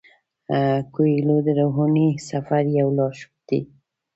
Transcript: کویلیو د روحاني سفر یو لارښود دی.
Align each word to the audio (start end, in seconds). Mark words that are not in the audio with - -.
کویلیو 0.93 1.39
د 1.45 1.49
روحاني 1.59 2.07
سفر 2.29 2.63
یو 2.79 2.87
لارښود 2.97 3.41
دی. 3.49 3.61